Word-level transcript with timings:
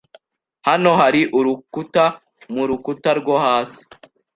Hano 0.67 0.89
hari 1.01 1.21
urukuta 1.37 2.05
mu 2.53 2.63
rukuta 2.69 3.09
rwo 3.19 3.35
hasi. 3.45 3.81